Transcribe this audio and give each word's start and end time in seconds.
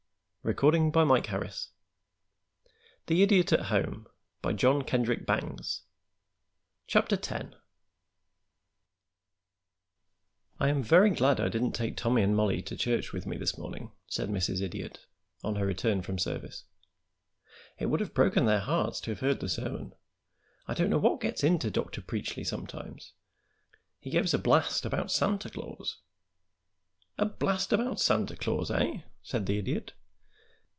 "Richard," 0.43 0.73
said 0.73 0.81
Mrs. 0.93 0.93
Dawkins, 1.21 1.71
as 3.07 3.17
they 3.27 3.27
drove 3.27 3.65
home, 3.67 4.07
"did 4.55 4.59
you 4.59 4.83
get 4.83 4.95
a 4.95 4.99
receipt?" 4.99 5.29
X 5.29 5.83
AS 6.89 7.07
TO 7.07 7.09
SANTA 7.09 7.17
CLAUS 7.19 7.55
"I 10.59 10.69
am 10.69 10.81
very 10.81 11.11
glad 11.11 11.39
I 11.39 11.47
didn't 11.47 11.73
take 11.73 11.95
Tommy 11.95 12.23
and 12.23 12.35
Mollie 12.35 12.63
to 12.63 12.75
church 12.75 13.13
with 13.13 13.27
me 13.27 13.37
this 13.37 13.55
morning," 13.55 13.91
said 14.07 14.29
Mrs. 14.29 14.61
Idiot, 14.63 15.05
on 15.43 15.57
her 15.57 15.65
return 15.67 16.01
from 16.01 16.17
service. 16.17 16.63
"It 17.77 17.85
would 17.85 17.99
have 17.99 18.15
broken 18.15 18.45
their 18.45 18.61
hearts 18.61 18.99
to 19.01 19.11
have 19.11 19.19
heard 19.19 19.41
the 19.41 19.47
sermon. 19.47 19.93
I 20.65 20.73
don't 20.73 20.89
know 20.89 20.97
what 20.97 21.21
gets 21.21 21.43
into 21.43 21.69
Dr. 21.69 22.01
Preachly 22.01 22.43
sometimes. 22.47 23.13
He 23.99 24.09
gave 24.09 24.23
us 24.23 24.33
a 24.33 24.39
blast 24.39 24.87
about 24.87 25.11
Santa 25.11 25.51
Claus." 25.51 25.99
"A 27.19 27.27
blast 27.27 27.71
about 27.71 27.99
Santa 27.99 28.35
Claus, 28.35 28.71
eh!" 28.71 29.03
said 29.21 29.45
the 29.45 29.59
Idiot. 29.59 29.93